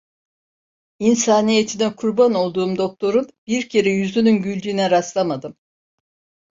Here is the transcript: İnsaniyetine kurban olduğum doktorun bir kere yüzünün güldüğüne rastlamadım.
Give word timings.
İnsaniyetine 0.99 1.95
kurban 1.95 2.33
olduğum 2.33 2.77
doktorun 2.77 3.29
bir 3.47 3.69
kere 3.69 3.89
yüzünün 3.89 4.41
güldüğüne 4.41 4.91
rastlamadım. 4.91 5.57